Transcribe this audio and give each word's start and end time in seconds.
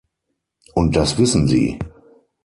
Und 0.73 0.95
das 0.95 1.19
wissen 1.19 1.47
Sie! 1.47 1.77